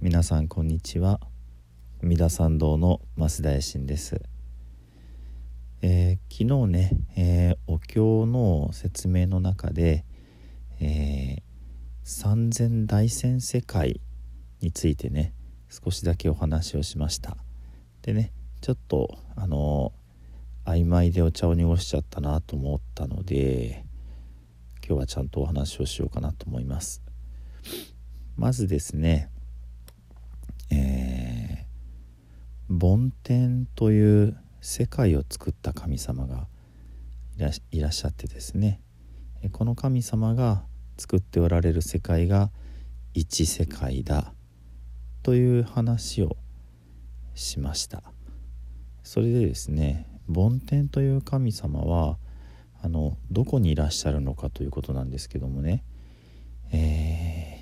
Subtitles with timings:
[0.00, 1.20] 皆さんこんにちは。
[2.02, 4.20] 三田参道の増田衛進です、
[5.82, 10.04] えー昨日ね、えーお経の説明の中で、
[10.80, 11.42] えー
[12.02, 14.00] 三千大千世界
[14.60, 15.32] についてね
[15.70, 17.36] 少しだけお話をしました。
[18.02, 19.92] でねちょっとあの
[20.64, 23.85] 曖昧でお茶を濁しちゃったなと思ったので
[24.86, 27.02] 今日はちゃんとお話をしようかなと思います。
[28.36, 29.30] まずですね
[30.70, 31.66] えー
[32.68, 36.48] 梵天という世界を作った神様が
[37.70, 38.80] いらっしゃってですね
[39.52, 40.64] この神様が
[40.98, 42.50] 作っておられる世界が
[43.14, 44.34] 一世界だ
[45.22, 46.36] という話を
[47.34, 48.02] しました。
[49.02, 52.18] それでですね梵天という神様は
[52.82, 55.84] あのどこにいらっしゃるのかということなんですけどもね。
[56.72, 57.56] えー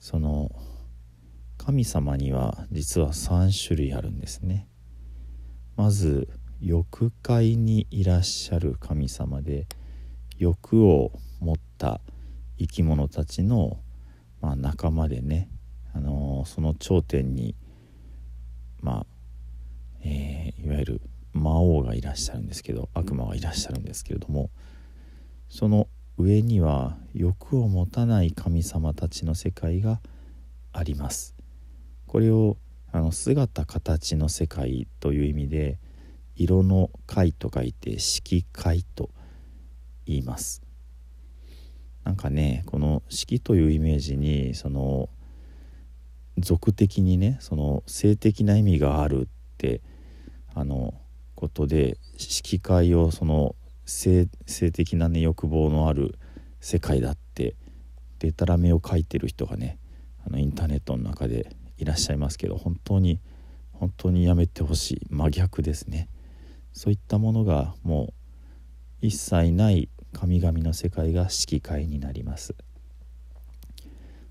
[0.00, 0.50] その
[1.58, 4.66] 神様には実は3種類あるんですね。
[5.76, 9.66] まず欲界にいらっしゃる神様で
[10.38, 12.00] 欲を持った
[12.58, 13.78] 生き物たちの、
[14.40, 15.50] まあ、仲間でね、
[15.94, 17.54] あのーその頂点に
[18.80, 19.06] まあ、
[20.02, 21.00] えーいわゆる
[21.32, 24.50] 魔王がいらっしゃるんですけど悪魔がいらっしゃるんですけれども
[25.48, 30.00] その上には欲を持たない神様たちの世界が
[30.72, 31.34] あります。
[32.06, 32.56] これを
[32.92, 35.78] あの姿形の世界という意味で
[36.36, 39.10] 色の界と書いて色界と
[40.06, 40.62] 言います。
[42.04, 45.08] なんかねこの色というイメージにその
[46.38, 49.26] 俗的にねその性的な意味があるっ
[49.56, 49.80] て
[50.54, 50.94] あの
[51.40, 53.56] ことで色界をその
[53.86, 56.18] 性性的なね欲望のある
[56.60, 57.56] 世界だって
[58.18, 59.78] でたらめを書いてる人がね
[60.26, 63.20] あのインターネットの中でいらっしゃいますけど本当に
[63.72, 65.06] 本当にやめてほしい。
[65.08, 66.10] 真逆ですね。
[66.74, 68.12] そういったものがも
[69.02, 72.54] う一切ない神々の世界が色界になります。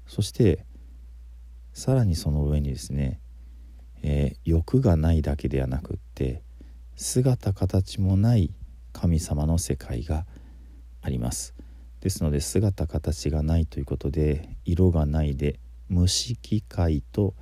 [0.05, 0.63] そして
[1.73, 3.19] さらにその上にですね、
[4.03, 6.43] えー欲がないだけではなくって
[7.01, 8.53] 姿形もない
[8.91, 10.25] 神様の世界が
[11.01, 11.55] あります。
[12.01, 17.35] ですので姿形がないということで色がないで無色界と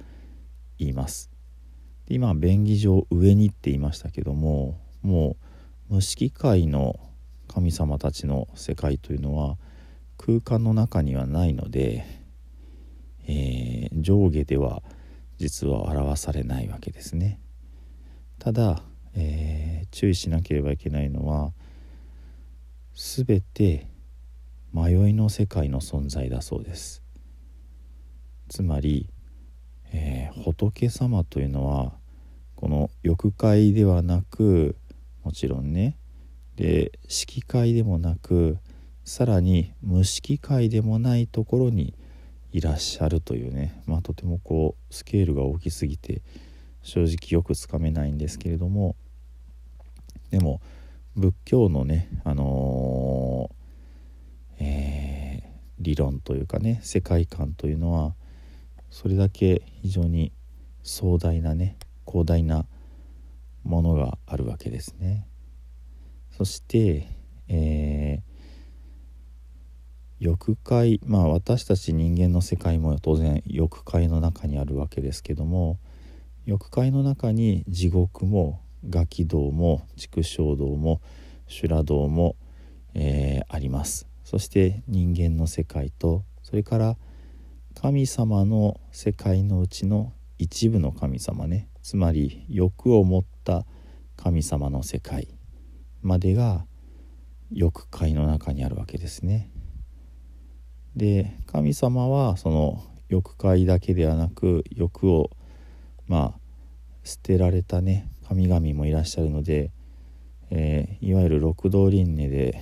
[0.78, 1.32] 言います。
[2.06, 5.38] で今便宜上上にって言いましたけどもも
[5.90, 7.00] う無色界の
[7.48, 9.58] 神様たちの世界というのは
[10.20, 12.06] 空間の中にはないので、
[13.28, 14.84] えー上下では
[15.40, 17.40] 実は表されないわけですね。
[18.38, 18.84] ただ、
[19.18, 21.54] えー注意しなければいけないのは
[22.94, 23.88] 全て
[24.74, 27.02] 迷いの世界の存在だそうです。
[28.50, 29.10] つまり、
[29.92, 31.94] えー仏様というのは
[32.56, 34.76] この欲界ではなく
[35.24, 35.98] もちろんね
[36.56, 38.58] で色界でもなく
[39.04, 41.94] さらに無色界でもないところに
[42.52, 46.22] いらっしゃるというね、まあ、とてもこうスケールが大きすぎて
[46.82, 48.96] 正直よくつかめないんですけれども
[50.30, 50.62] でも
[51.16, 55.28] 仏教のねあのーえー
[55.80, 58.16] 理論というかね世界観というのは
[58.90, 60.32] それだけ非常に
[60.84, 61.78] 壮大なね
[62.08, 62.66] 広大な
[63.64, 65.28] ものがあるわけですね。
[66.38, 67.08] そして、
[67.50, 68.22] えー、
[70.20, 75.80] 欲界まあ私たち人間の世界も当然欲界の中にあるわけですけども
[76.46, 81.02] 欲界の中に地獄も餓鬼道も畜生道も
[81.48, 82.36] 修羅道も、
[82.94, 86.98] えー、ありますそして人間の世界とそれから
[87.80, 93.66] 神様の世界のうちの一部の神様ねつまり欲を持った
[94.16, 95.28] 神様の世界
[96.02, 96.66] までが
[97.52, 99.50] 欲界の中にあるわけですね。
[100.96, 105.30] で神様はその欲界だけではなく欲を
[106.08, 106.40] まあ
[107.04, 109.72] 捨てられたね神々もいらっしゃるので、
[110.50, 112.62] えー、いわゆる六道輪廻で、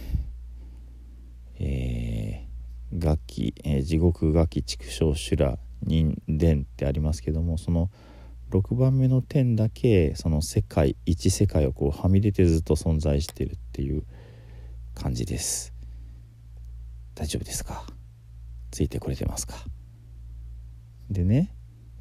[1.60, 7.90] えー、楽器、えー、地獄楽器畜生修羅人伝ってありますけどもその
[8.52, 14.04] 6番目の点だけその世界一世界をこうはみ出てずっと存在してるっていう
[14.94, 15.74] 感じです。
[17.16, 17.86] 大丈夫ですか？
[18.72, 19.56] ついてくれてますか？
[21.10, 21.56] でね、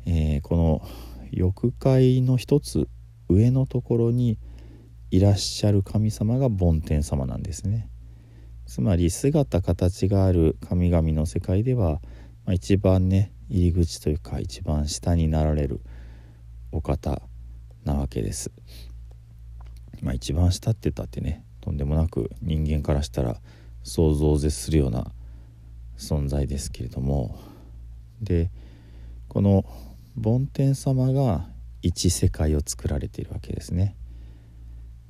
[0.06, 0.86] えー、この
[1.30, 2.88] 欲界の一つ
[3.28, 4.38] 上のところに
[5.10, 7.88] いらっしゃる神様が梵天様なんですね。
[8.66, 12.00] つまり姿形がある神々の世界では、
[12.44, 15.80] まあ、一番ね入り口というか一番下になられる
[16.72, 17.22] お方
[17.84, 18.50] なわけです。
[20.02, 23.40] まあ一番下って言ったってねとんでもなく人間からしたら
[23.82, 25.12] 想像を絶するような
[25.96, 27.38] 存在ですけれども。
[28.20, 28.50] で
[29.28, 29.64] この
[30.16, 31.46] 梵天様が
[31.84, 33.94] 一世界を作られているわけですね。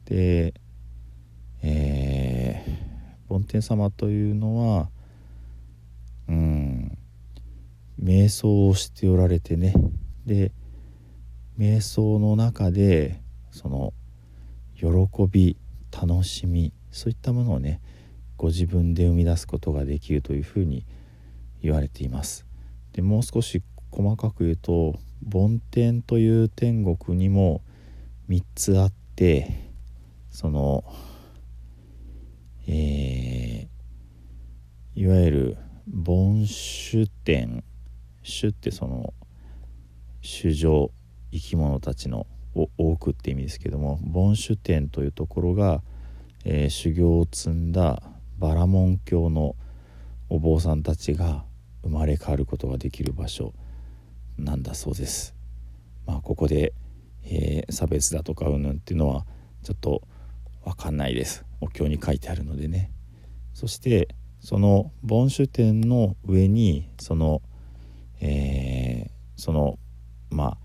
[0.07, 0.55] で、
[1.63, 4.91] えー、梵天様というのは
[6.29, 6.99] うん
[8.03, 9.73] 瞑想をしておられてね
[10.27, 10.51] で
[11.57, 13.23] 瞑想の中で
[13.53, 13.95] その
[14.75, 14.89] 喜
[15.31, 15.57] び
[15.93, 17.81] 楽しみそういったものをね
[18.37, 20.85] ご自分で生み出すことができるというふうに
[21.63, 22.45] 言われています。
[22.93, 23.63] でもう少し
[23.93, 24.99] 細かく言うと
[25.29, 27.63] 梵天という天国にも
[28.29, 29.71] 3つあって
[30.31, 30.85] その
[32.67, 35.57] えー、いわゆる
[36.07, 37.63] 凡主天
[38.23, 39.13] 主ってその
[40.23, 40.91] 主上
[41.31, 45.83] 生き物たちの多くって意味ですけども凡主天というところが、
[46.45, 48.03] えー、修行を積んだ
[48.39, 49.57] バラモン教の
[50.31, 51.45] お坊さんたちが
[51.83, 53.53] 生まれ変わることができる場所。
[54.39, 55.35] なんだそうです。
[56.07, 56.75] まあ、ここで、
[57.25, 59.25] えー、差別だとかうんぬんっていうのは
[59.63, 60.03] ちょっと
[60.65, 62.91] 分かんないですお経に書いてあるのでね。
[63.53, 64.09] そして
[64.41, 67.41] その凡主典の上にその、
[68.21, 69.79] えー、その
[70.31, 70.59] まあ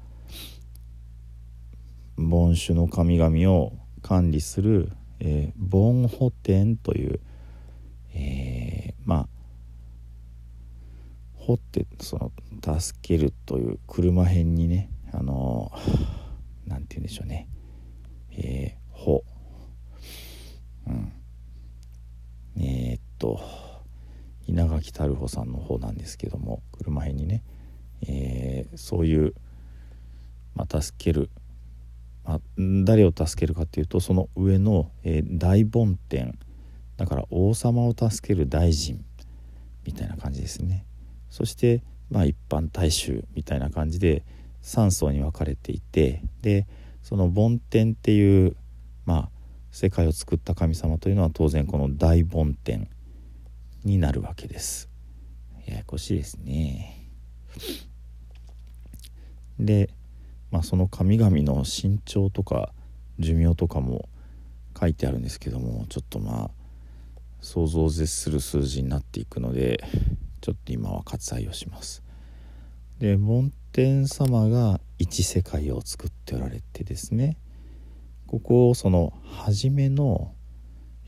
[2.18, 7.20] 凡主の神々を管理する、えー、凡保天という、
[8.14, 9.28] えー、まあ
[11.50, 12.32] 掘ってそ
[12.64, 15.72] の助けるという車辺にねあの
[16.68, 17.48] 何て言うんでしょうね。
[18.32, 19.24] えー、ほ。
[20.88, 21.12] うん。
[22.58, 23.42] えー、っと
[24.46, 27.44] 稲垣太郎さんの方なんですけども車辺にね、
[28.08, 29.34] えー、そういう、
[30.56, 31.30] まあ、助ける、
[32.26, 32.40] まあ、
[32.84, 36.38] 誰を助けるかっていうとその上の、えー、大梵天
[36.98, 39.04] だから王様を助ける大臣
[39.86, 40.86] みたいな感じですね。
[41.30, 44.24] そしてまあ一般大衆みたいな感じで
[44.64, 46.68] 3層に分かれていてで
[47.02, 48.56] その梵天っていう
[49.06, 49.30] まあ
[49.72, 52.90] 世界を作った神様というのは当然この大梵天
[53.84, 54.90] になるわけです。
[55.68, 57.10] ややこしいですね。
[59.60, 59.90] で、
[60.52, 62.74] まあ、その神々の身長とか
[63.20, 64.10] 寿命とかも
[64.80, 66.52] 書いてあるんですけどもちょっとまあ
[67.42, 69.84] 想像を絶する数字になっていくので
[70.42, 72.04] ちょっと今は割愛をします。
[73.00, 77.38] で梵天様が一世界を作っておられてですね。
[78.28, 80.36] ここをその初めの、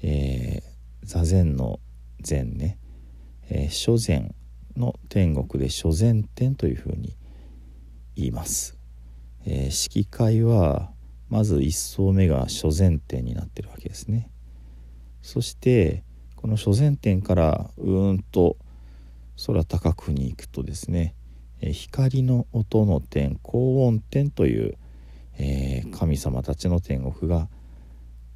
[0.01, 1.79] えー、座禅の
[2.21, 2.79] 禅ね、
[3.49, 4.33] えー、諸禅
[4.75, 7.15] の天国で諸禅天というふうに
[8.15, 8.77] 言います、
[9.45, 10.91] えー、式会は
[11.29, 14.29] まず一層目が諸禅天になってるわけですね。
[15.21, 16.03] そして
[16.35, 18.57] この諸禅天からうーんと
[19.45, 21.15] 空高くに行くとですね
[21.61, 24.77] 光の音の天高音天という、
[25.37, 27.49] えー、神様たちの天国が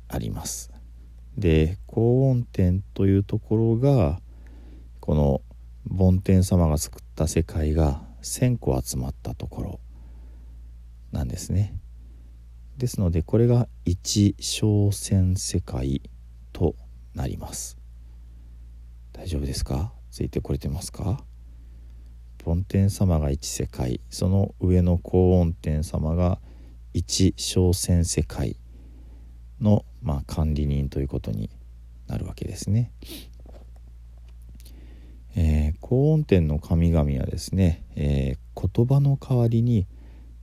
[0.08, 0.72] あります。
[1.38, 4.22] で高音天というところが
[5.00, 5.42] この
[5.90, 9.80] 梵天様が作った世界が1,000個集まったところ
[11.12, 11.74] なんですね。
[12.78, 16.02] ですのでこれが一小線世界
[16.54, 16.76] と
[17.16, 17.78] なります。
[19.14, 19.95] 大丈夫ですか？
[20.16, 21.26] ついてこれてますか？
[22.42, 24.00] 梵天様が一世界。
[24.10, 26.40] その上の高音天様が
[26.94, 28.56] 一小線世界
[29.60, 31.50] の、まあ、管理人ということに
[32.08, 32.94] なるわけですね。
[35.36, 39.86] えー、高音天の神々はですね、えー、言葉の代わりに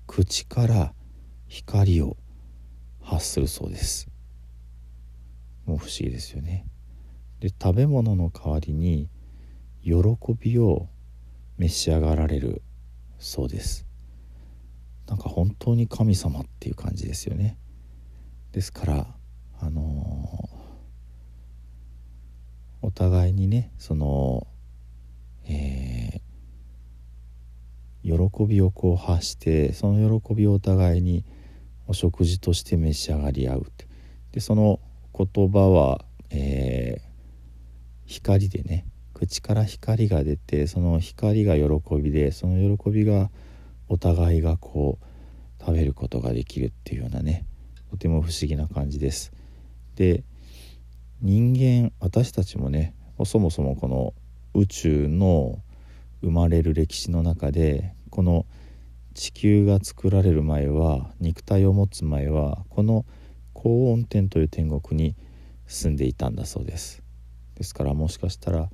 [0.06, 0.92] 口から
[1.48, 2.18] 光を
[3.00, 4.06] 発するそうです。
[5.64, 6.66] もう不思議ですよね。
[7.40, 9.08] で食べ物の代わりに
[9.82, 9.94] 喜
[10.38, 10.88] びを
[11.58, 12.62] 召し上がられる
[13.18, 13.86] そうです。
[15.06, 17.58] なんか本当に神様っていう感じですよね。
[18.52, 19.06] ですから
[19.60, 24.46] あのー、お互いにねその
[25.44, 31.24] えー、喜びをこう発してその喜びをお互いに
[31.86, 33.86] お食事として召し上がり合うって。
[34.32, 34.80] でその
[35.16, 37.02] 言葉は、えー、
[38.06, 38.86] 光でね
[39.26, 41.64] 口から光が出てその光が喜
[42.02, 43.30] びでその喜びが
[43.88, 47.46] お互いがこう食べることができるっていうようなね
[47.90, 49.32] とても不思議な感じです。
[49.94, 50.24] で
[51.20, 54.12] 人間私たちもねそもそもこの
[54.54, 55.62] 宇宙の
[56.20, 58.44] 生まれる歴史の中でこの
[59.14, 63.04] 「地球が作られる前は肉体を持つ前はこの
[63.52, 65.14] 高温天という天国に
[65.66, 67.02] 住んでいたんだそうです
[67.54, 68.70] ですからもしかしたら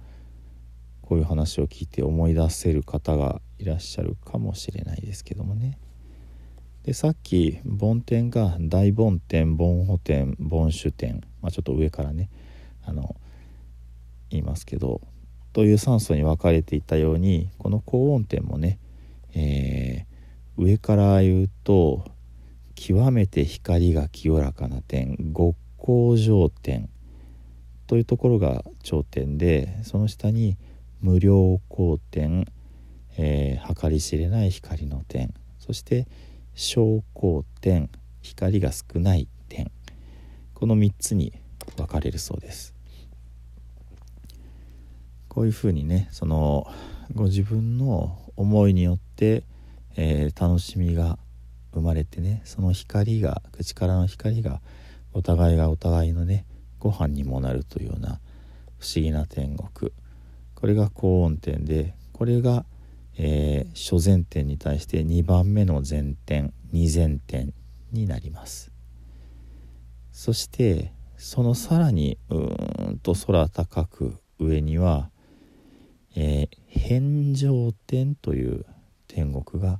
[1.09, 5.79] こういう話を聞いて思い出せる方がいらっしゃるかもしれないですけどもね。
[6.85, 12.29] でさっき梵天が大梵天梵保天梵主天、まあ、ちょっと上からね
[12.85, 13.17] あの
[14.31, 15.01] 言いますけど
[15.53, 18.79] という酸素に分かれていたようにこの高温天もね、
[19.35, 20.09] えー
[20.61, 22.05] 上から言うと
[22.75, 26.91] 極めて光が清らかな点極光上点
[27.87, 30.59] というところが頂点でその下に
[31.01, 32.47] 無料光点、
[33.17, 36.07] えー、計り知れない光の点そして
[36.55, 37.91] 小光点
[38.23, 39.71] 光が少ない点。
[40.55, 41.33] この3つに
[41.77, 42.75] 分かれるそうです。
[45.29, 46.67] こういうふうにねその
[47.15, 49.45] ご自分の思いによって
[50.01, 51.19] えー、楽しみが
[51.75, 54.61] 生まれてねその光が口からの光が
[55.13, 56.47] お互いがお互いのね
[56.79, 58.21] ご飯にもなるというような
[58.79, 59.93] 不思議な天国。
[60.59, 62.67] これが高音点でこれが、
[63.17, 67.55] えー、諸前点に対して2番目の前点二前点
[67.93, 68.73] になります。
[70.11, 75.11] そしてそのさらにうーんと空高く上には、
[76.17, 78.67] えー、返上点という
[79.07, 79.79] 天国が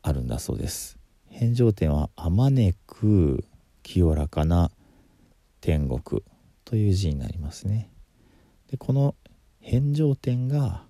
[0.00, 0.98] あるんだそうです。
[1.28, 3.44] 返上天はあまねく
[3.82, 4.70] 清らかな
[5.60, 6.22] 天国
[6.64, 7.90] という字になりますね。
[8.70, 9.14] でこの
[9.66, 10.84] 返上天が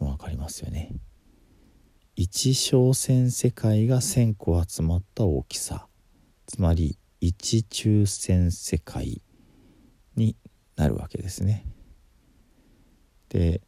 [0.00, 0.90] 分かりますよね。
[2.16, 5.86] 一小線世界が1,000個集まった大きさ。
[6.46, 9.22] つまり一中線世界
[10.16, 10.36] に
[10.74, 11.64] なるわけですね。
[13.28, 13.60] で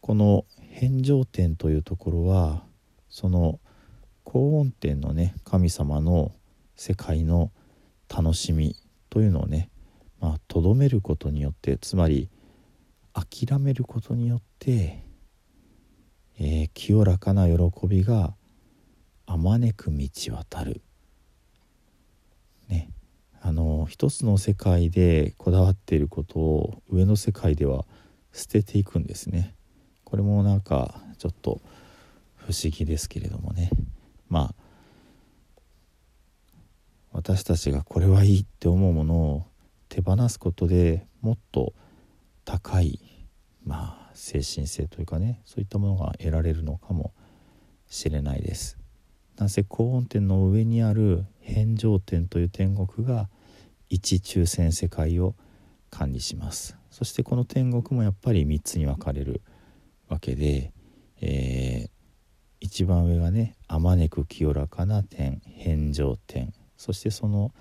[0.00, 2.64] この返上点というところは
[3.10, 3.60] その
[4.24, 6.32] 高音点のね神様の
[6.76, 7.52] 世界の
[8.08, 8.74] 楽しみ
[9.10, 9.68] というのをね
[10.18, 12.30] まあとどめることによってつまり
[13.12, 15.04] 諦めることによって、
[16.38, 18.34] えー、清らかな喜びが
[19.26, 20.82] あまねく道渡る。
[22.68, 22.90] ね
[23.40, 27.84] あの一つの世界でこだわっていることを上の世界では
[28.32, 29.54] 捨てていくんですね。
[30.04, 31.60] これもなんかちょっと
[32.36, 33.70] 不思議ですけれどもね
[34.28, 34.54] まあ
[37.12, 39.46] 私たちがこれはいいって思うものを
[39.88, 41.74] 手放すことでもっと
[42.44, 42.98] 高い
[43.64, 47.12] まあ精神性というかねそういったものが得られるのかも
[47.86, 48.78] しれないです。
[49.36, 53.28] なぜ高音点の上にある返上点という天国が
[53.88, 55.34] 一中線世界を
[55.90, 56.76] 管理します。
[56.90, 59.42] そしてこの天国もやっぱり3つに分かれる
[60.08, 60.72] わけで、
[61.20, 61.90] えー、
[62.60, 67.52] 一番上がねあまねく清らかな点返上点そしてその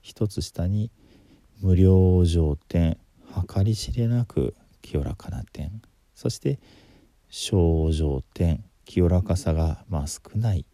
[0.00, 0.90] 一つ下に
[1.60, 2.98] 無料上点
[3.46, 5.82] 計り知れなく清らかな点。
[6.14, 6.58] そして
[7.28, 10.66] 小上点清らかさがまあ少ない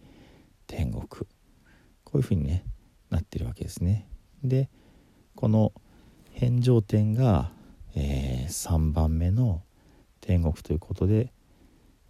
[0.67, 1.07] 天国。
[2.05, 2.65] こういうふうにね
[3.11, 4.09] なってるわけですね。
[4.43, 4.71] で
[5.35, 5.73] この
[6.33, 7.51] 返上点が、
[7.95, 9.63] えー、3番目の
[10.21, 11.33] 天国ということで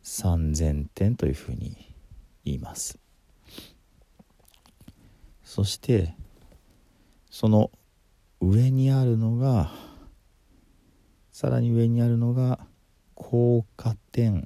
[0.03, 1.95] 三千天というふうに
[2.45, 2.99] 言います。
[5.43, 6.15] そして
[7.31, 7.71] その
[8.41, 9.73] 上にあるのが
[11.35, 12.61] さらに上にあるのが
[13.17, 14.43] 高果点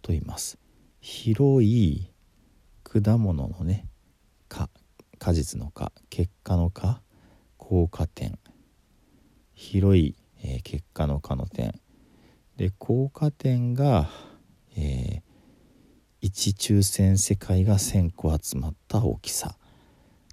[0.00, 0.56] と言います。
[1.02, 2.10] 広い
[2.82, 3.86] 果物のね
[4.48, 4.70] 果
[5.18, 7.02] 果実の果結果の果
[7.58, 8.38] 高果点
[9.52, 11.78] 広い、えー、結果の果の点
[12.56, 14.08] で高果点が、
[14.78, 15.22] えー、
[16.22, 19.54] 一抽選世界が1,000個集まった大きさ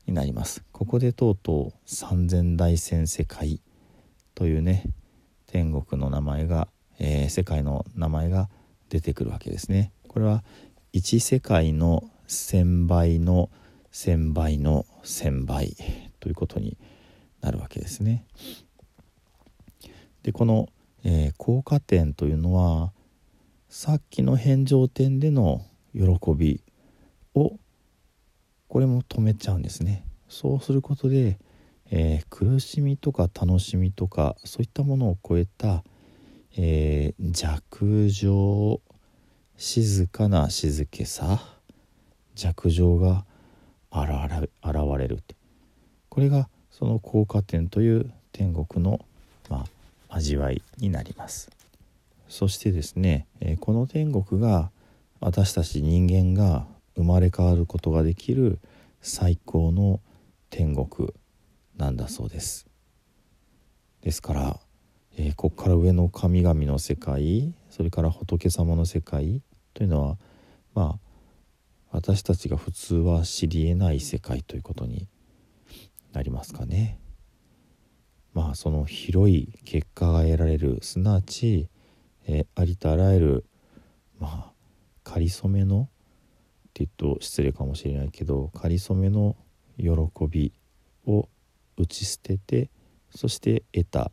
[0.06, 0.64] になります。
[0.72, 3.60] ここでとうとう三千大千世界
[4.34, 4.86] というね
[5.48, 6.68] 天国の名前が、
[7.00, 8.50] えー、世界の名前が
[8.90, 10.44] 出てくるわけですねこれは
[10.94, 13.50] 1世界の1000倍の
[13.92, 15.76] 1000倍の1000倍
[16.20, 16.78] ということに
[17.42, 18.26] なるわけですね。
[20.24, 20.68] でこの、
[21.04, 22.92] えー、効果点というのは
[23.70, 26.62] さっきの返上点での喜び
[27.36, 27.58] を
[28.68, 30.04] これも止めちゃうんですね。
[30.28, 31.38] そうすることで、
[31.92, 35.84] えー、苦しみとか楽しみとかそういったものを超えた、
[36.58, 38.82] えー、弱情
[39.58, 41.40] 静かな静けさ
[42.36, 43.26] 弱情が
[43.92, 44.10] 現
[45.00, 45.24] れる
[46.18, 49.00] これがその効果点という天国の、
[49.50, 49.66] ま
[50.10, 51.52] あ、味わいになります。
[52.28, 54.72] そしてですね、えー、この天国が
[55.20, 56.66] 私たち人間が
[56.96, 58.58] 生まれ変わることができる
[59.00, 60.00] 最高の
[60.50, 61.14] 天国。
[61.78, 62.68] なんだそうです
[64.02, 64.60] ですから、
[65.18, 69.42] えー、ここから上の神々の世界それから仏様の世界
[69.74, 70.18] というのは
[70.74, 71.08] まあ
[71.92, 75.08] 私たちが普通は知りえない世界ということに
[76.14, 77.00] なりますかね。
[78.34, 81.70] まあその広い結果が得られるすなわち、
[82.28, 83.46] えー、ありとあらゆる
[84.20, 84.52] まあ
[85.04, 85.86] かりそめのっ
[86.74, 89.36] て言うと失礼かもしれないけどかりそめの
[89.78, 89.90] 喜
[90.30, 90.54] び
[91.08, 91.28] を
[91.78, 92.70] 打ち捨てて
[93.10, 94.12] そして得た、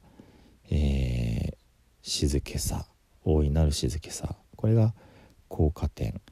[0.71, 1.57] えー、
[2.03, 2.87] 静けさ
[3.25, 4.37] 大いなる静けさ。
[4.57, 4.95] これが
[5.49, 6.23] 効果点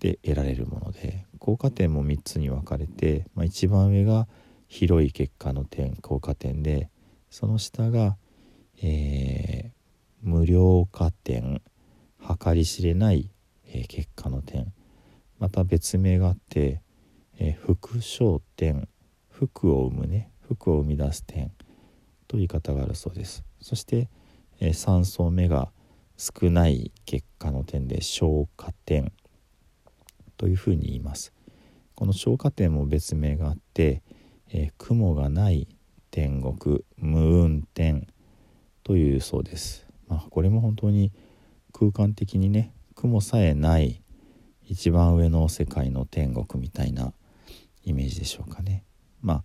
[0.00, 4.26] で得られるもので効果点も3つに分かれて、まあ、一番上が
[4.68, 6.88] 広い結果の点効果点で
[7.28, 8.16] その下が、
[8.82, 9.70] えー、
[10.22, 11.60] 無料化点
[12.42, 13.30] 計り知れない、
[13.66, 14.72] えー、結果の点
[15.38, 16.80] また別名があって、
[17.38, 18.88] えー、副焦点
[19.30, 20.30] 服を生むね。
[20.54, 21.52] 服を生み出す点
[22.28, 23.44] という言い方があるそうです。
[23.60, 24.08] そして、
[24.60, 25.70] え、3層目が
[26.16, 29.12] 少ない結果の点で消化点
[30.36, 31.32] というふうに言います。
[31.94, 34.02] この消化点も別名があって、
[34.48, 35.68] え、雲がない
[36.14, 38.06] 天国無運転
[38.84, 41.10] というそうです、まあ、これも本当に
[41.72, 44.00] 空間的にね雲さえない
[44.62, 47.12] 一番上の世界の天国みたいな
[47.82, 48.84] イメージでしょうかね。
[49.20, 49.42] ま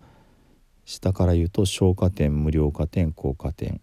[0.84, 3.80] 下から言うと消化点無料化点高化点。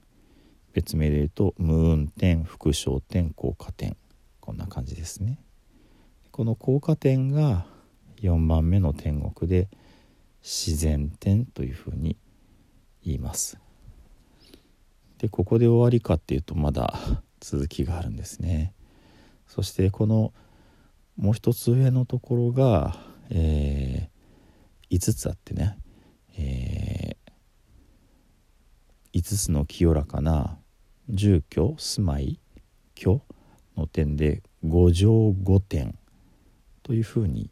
[0.73, 3.97] 別名で言うと無運転副焦点効果点。
[4.39, 5.39] こんな感じですね。
[6.31, 7.65] この効果点が
[8.21, 9.69] 4番目の天国で
[10.43, 12.15] 自然点というふうに
[13.03, 13.57] 言います。
[15.17, 16.93] でここで終わりかっていうとまだ
[17.39, 18.73] 続きがあるんですね。
[19.47, 20.33] そしてこの
[21.17, 22.95] もう一つ上のところが、
[23.31, 25.77] えー、5つあってね、
[26.37, 30.57] えー、5つの清らかな
[31.09, 32.39] 住居住まい
[32.95, 33.21] 居
[33.75, 35.97] の点で五条五点
[36.83, 37.49] というふうに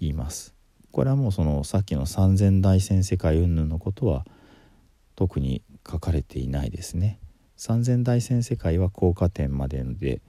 [0.00, 0.54] 言います。
[0.92, 4.24] これはもうそのさっきの三千大千世界云々のことは
[5.16, 7.18] 特に書かれていないですね。
[7.56, 10.22] 三千大千世界は効果点までで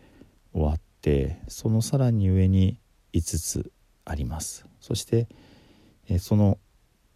[0.53, 2.79] 終わってそのさらに上に
[3.13, 3.71] 5つ
[4.05, 4.65] あります。
[4.79, 5.27] そして
[6.19, 6.57] その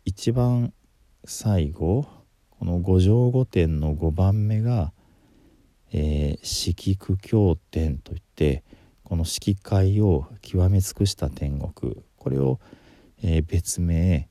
[0.09, 0.73] 一番
[1.23, 2.07] 最後
[2.49, 4.91] この五条五点の5番目が
[5.91, 8.63] えー、色区経典といって
[9.03, 12.03] この色界を極め尽くした天国。
[12.17, 12.59] これを、
[13.23, 14.29] えー、別名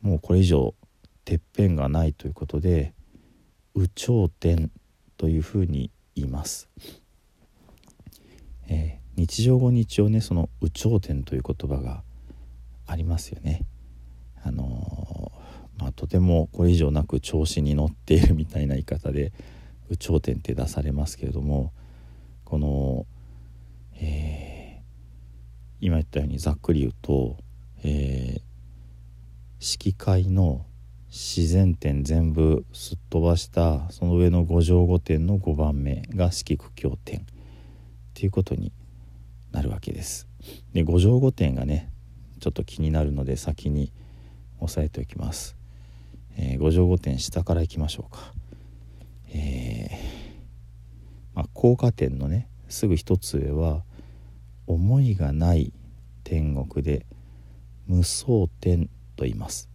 [0.00, 0.74] もうこれ以上
[1.24, 2.92] てっぺんがないということで
[3.74, 4.70] 有頂天
[5.16, 6.68] というふうに言います、
[8.68, 12.02] えー、日常語に一応ねその有頂天という言葉が
[12.86, 13.64] ありますよね。
[14.44, 15.32] あの、
[15.78, 19.32] まあとてもこれ以上なく調子に乗っているみたいな言い方で
[19.90, 21.72] 有頂天って出されますけれども
[22.44, 23.06] この、
[24.00, 27.36] えー、今言ったようにざっくり言うと、
[27.82, 28.42] えー、
[29.58, 30.64] 色界の
[31.08, 37.22] 自然点全部すっ飛ばしたその上の五条五点の5番目が四苦経典っ
[38.14, 38.72] ていうことに
[39.52, 40.26] なるわけです。
[40.72, 41.90] で五条五点がね
[42.40, 43.92] ちょっと気になるので先に
[44.60, 45.56] 押さえておきます。
[46.36, 48.32] えー、五条五点下からいきましょうか。
[49.28, 53.84] えー、まあ、効果点のねすぐ一つ上は
[54.66, 55.72] 思いがない
[56.22, 57.06] 天国で
[57.86, 59.68] 無双天と言います。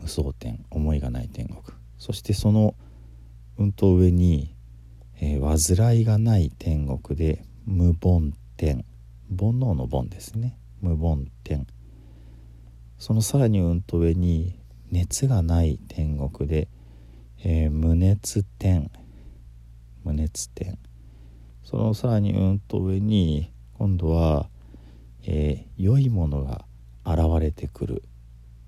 [0.00, 1.60] 無双天思いがない天国。
[1.98, 2.74] そしてその
[3.56, 4.54] うんと上に、
[5.20, 8.84] えー、煩いがない天国で無凡天。
[9.30, 10.58] 煩悩の煩ですね。
[10.80, 11.66] 無凡天。
[12.98, 14.58] そのさらにうんと上に
[14.90, 16.68] 熱がない天国で、
[17.44, 18.90] えー、無熱天。
[20.04, 20.78] 無熱天。
[21.62, 24.48] そのさらにうんと上に今度は、
[25.24, 26.64] えー、良いものが
[27.04, 28.02] 現れてくる。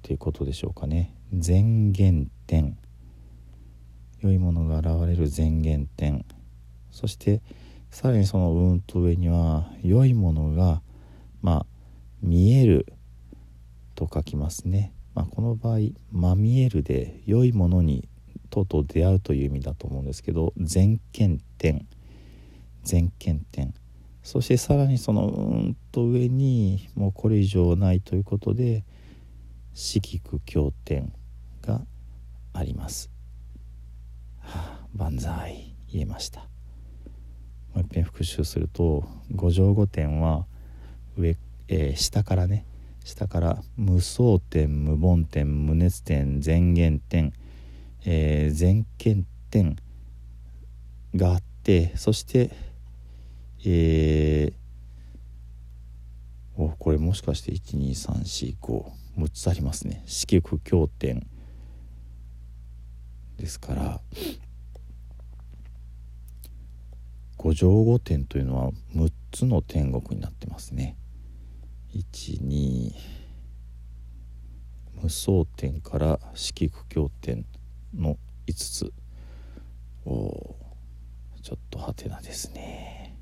[0.03, 1.17] ということでしょうかね。
[1.33, 2.79] 前言点
[4.21, 6.25] 良いものが現れる前言点
[6.91, 7.43] そして
[7.91, 10.81] さらにそのうんと上には良いものが
[11.43, 11.67] まあ
[12.23, 12.87] 見える
[13.97, 15.79] と書きますね、まあ、この場合
[16.13, 18.09] 「ま見える」で良いものに
[18.51, 21.87] とうとう出会うという意味だと思うんですけど前見点
[22.85, 23.75] 全検点
[24.23, 28.85] そしてさらにそのうんと上にもうこれ以上ないということで
[29.73, 31.13] 四季苦経典
[31.63, 31.81] が
[32.53, 33.11] あります。
[34.41, 36.41] はあ、万歳言えました。
[37.75, 40.47] もう一遍復習すると五条五点は
[41.17, 41.37] 上、
[41.69, 42.65] えー、下からね
[43.07, 47.33] 下から無双点無凡点無熱点前言点、
[48.05, 49.77] えー、前見点
[51.15, 52.51] があってそして
[53.65, 60.03] えー、おこれもしかして123456つありますね。
[60.07, 61.27] 四季経典
[63.39, 64.01] ですから
[67.37, 70.97] 五条五天というのは6つの天国になってますね。
[72.13, 72.95] 12
[75.03, 77.45] 無双天から四季経典
[77.95, 78.93] の5つ
[80.05, 80.57] お
[81.43, 83.15] ちょっとはてなですね。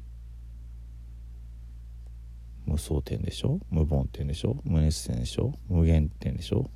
[2.64, 3.60] 無双点でしょ？
[3.70, 4.56] 無凡点でしょ？
[4.64, 5.52] 無熱点でしょ？
[5.68, 6.70] 無限点でしょ？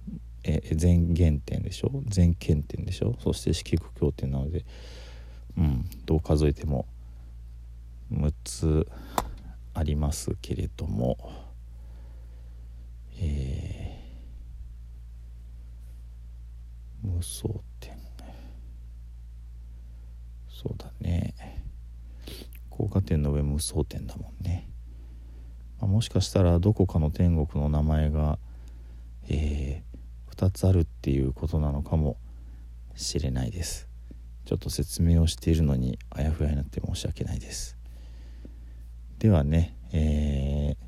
[0.44, 2.02] え全減点でしょ？
[2.06, 3.16] 全検点でしょ？
[3.20, 4.64] そして四苦経点なので
[5.56, 6.87] うんどう数えても
[8.12, 8.88] 6つ
[9.74, 11.47] ありますけれども。
[13.20, 17.48] えー、無双
[17.81, 17.98] 点
[20.61, 21.35] そうだね。
[22.68, 24.68] 効果点の上無双点だもんね。
[25.78, 28.40] まあ、もしかしたらどこかの天国の名前が、
[29.28, 32.16] えー、2つあるっていうことなのかも
[32.96, 33.88] しれないです。
[34.46, 37.76] ちょっと説明をしているのにあやふやになって申し訳ないです。
[39.20, 40.88] ではね、えー、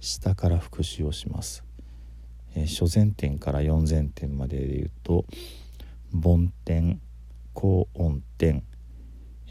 [0.00, 1.64] 下から復習をします、
[2.54, 5.24] えー、初前点から四前点までで言うと
[6.12, 7.00] 梵天
[7.52, 8.64] 高音点、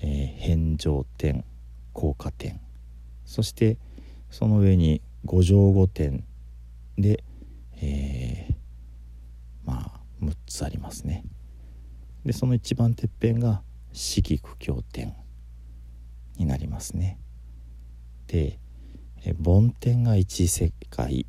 [0.02, 1.46] えー、返上点
[1.94, 2.60] 効果点
[3.26, 3.78] そして
[4.30, 6.24] その上に五条五点
[6.98, 7.24] で、
[7.82, 8.56] えー、
[9.66, 11.24] まあ6つありますね。
[12.26, 13.62] でその一番てっぺんが
[13.94, 15.16] 四季苦経典
[16.38, 17.20] になりますね。
[18.28, 18.60] で
[19.25, 21.25] え梵天が一世界。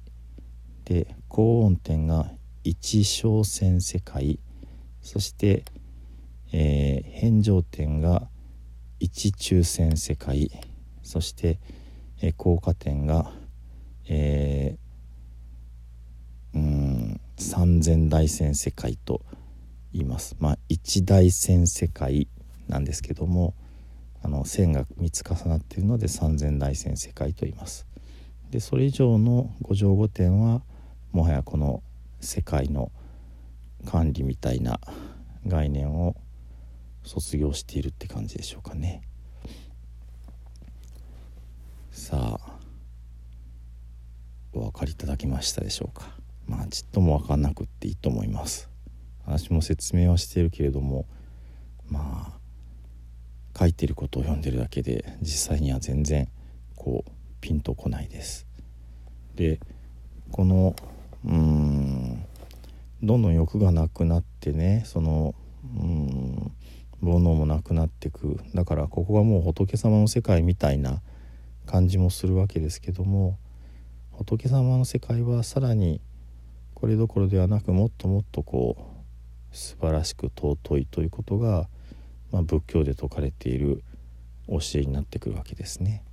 [0.85, 2.31] で高音点が
[2.65, 4.39] 一小線世界。
[5.03, 5.65] そして、
[6.53, 8.29] えー、返上点が
[8.99, 10.51] 一中線世界。
[11.03, 11.59] そして
[12.23, 13.33] え効果点が、
[14.09, 19.23] えー、うん三千大戦世界と
[19.93, 20.37] 言います。
[20.39, 22.29] まあ一大戦世界
[22.69, 23.55] なんですけども。
[24.23, 27.87] あの線が3つ重なっているので三千大戦世界と言います。
[28.51, 30.63] でそれ以上の五条五点は
[31.13, 31.83] もはやこの
[32.21, 32.91] 世界の
[33.87, 34.81] 管理みたいな
[35.47, 36.17] 概念を
[37.03, 39.03] 卒業しているって感じでしょうかね。
[41.91, 42.59] さあ
[44.53, 46.09] お分かりいただけましたでしょうか
[46.47, 48.69] まあちっとも分かんなくっていいと思います
[49.27, 51.07] 私も説明はしているけれども
[51.89, 52.40] まあ
[53.59, 56.29] 書いてることを読んでるだけで実際には全然
[56.77, 57.11] こう
[57.41, 58.47] ピンとこないです。
[59.35, 59.61] で
[60.31, 60.75] この
[61.25, 62.25] うん
[63.03, 65.35] どんどん欲がなくなってねその
[65.65, 66.53] うん
[67.03, 71.01] 煩悩もなくなってくだからここがもう仏様の世界みたいな
[71.67, 73.39] 感じもするわけですけども
[74.13, 76.01] 仏様の世界はさらに
[76.75, 78.77] これどころではなくもっともっとこ
[79.53, 81.69] う素晴らしく尊いということが、
[82.33, 83.83] まあ、仏教で説かれている
[84.49, 86.05] 教えになってくるわけですね。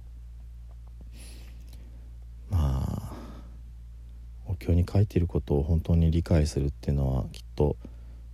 [2.50, 3.14] まあ
[4.46, 7.76] お経に書いていることを本当に理解するっていうのはきっと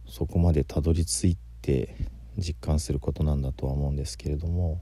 [0.05, 1.95] そこまでたどり着いて
[2.37, 4.81] 実感することなんだとは思うんですけれども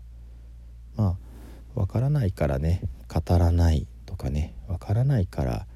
[0.95, 1.17] ま
[1.75, 5.67] あわからないからね語らないとかねわからないから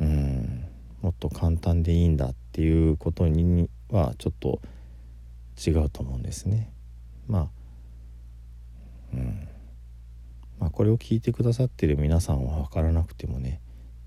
[0.00, 0.64] うん
[1.02, 4.60] もっと簡単でいいんだっていうことにはちょっと
[5.66, 6.72] 違うと思うんですね。
[7.26, 7.64] まあ
[9.12, 9.48] うん。
[10.58, 13.60] まあ、これを聞いてくださってる皆さんは分からなくてもね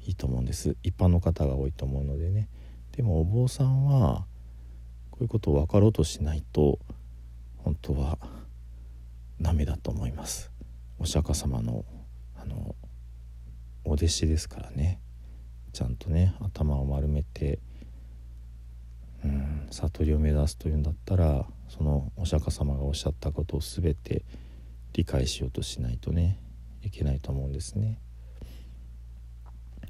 [0.05, 0.75] いいと思うんです。
[0.83, 2.49] 一般の方が多いと思うのでね。
[2.93, 4.25] でもお坊さんは
[5.11, 6.79] こういうことを分かろうとしないと
[7.57, 8.17] 本当は
[9.41, 10.51] ダメだと思います。
[10.99, 11.85] お釈迦様の
[12.35, 12.75] あの
[13.83, 14.99] お弟子ですからね。
[15.73, 17.59] ちゃんとね頭を丸めて
[19.71, 24.23] 悟りを目指すというんだったらそのお釈迦様がおっしゃったことを全て
[24.93, 26.39] 理解しようとしないとね
[26.81, 27.99] いけないと思うんですね。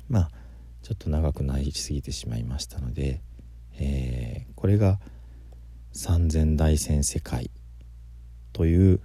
[0.10, 0.32] まあ
[0.82, 3.22] ちょっと長くなりすぎてしまいましたので、
[3.78, 5.00] えー、これが
[5.92, 7.52] 三千大千世界
[8.54, 9.02] という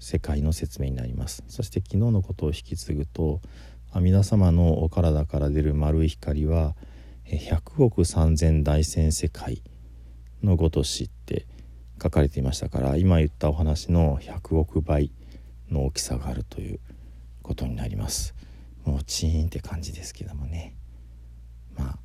[0.00, 3.40] 世界の説明になりますそして昨日のことを引き継ぐと
[3.92, 6.74] 阿弥陀様のお体から出る丸い光は
[7.36, 9.62] 100億三千大千世界
[10.42, 11.46] のごとしって
[12.02, 15.12] 書かれていましたから今言ったお話の100億倍
[15.70, 16.80] の大きさがあるという
[17.42, 18.34] ことになります。
[18.84, 20.74] もうチーンって感じですけどもね。
[21.76, 21.98] ま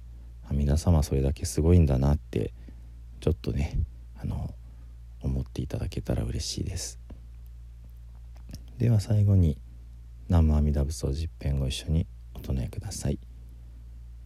[0.49, 2.53] あ皆様それだけすごいんだなって
[3.19, 3.79] ちょっとね
[4.21, 4.53] あの
[5.21, 6.99] 思っていただけたら嬉しいです。
[8.77, 9.57] では最後に
[10.27, 13.19] 南無阿弥陀仏を十遍ご一緒にお唱えください。